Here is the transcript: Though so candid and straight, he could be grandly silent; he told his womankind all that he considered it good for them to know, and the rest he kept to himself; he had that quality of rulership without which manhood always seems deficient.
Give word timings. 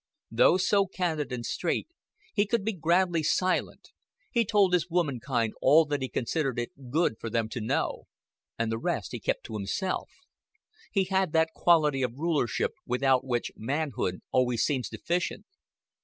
Though 0.31 0.57
so 0.57 0.87
candid 0.87 1.31
and 1.31 1.45
straight, 1.45 1.87
he 2.33 2.47
could 2.47 2.65
be 2.65 2.73
grandly 2.73 3.21
silent; 3.21 3.89
he 4.31 4.43
told 4.43 4.73
his 4.73 4.89
womankind 4.89 5.53
all 5.61 5.85
that 5.85 6.01
he 6.01 6.09
considered 6.09 6.57
it 6.57 6.89
good 6.89 7.19
for 7.19 7.29
them 7.29 7.47
to 7.49 7.61
know, 7.61 8.07
and 8.57 8.71
the 8.71 8.79
rest 8.79 9.11
he 9.11 9.19
kept 9.19 9.43
to 9.43 9.53
himself; 9.53 10.09
he 10.91 11.03
had 11.03 11.33
that 11.33 11.53
quality 11.53 12.01
of 12.01 12.17
rulership 12.17 12.71
without 12.83 13.23
which 13.23 13.51
manhood 13.55 14.23
always 14.31 14.63
seems 14.63 14.89
deficient. 14.89 15.45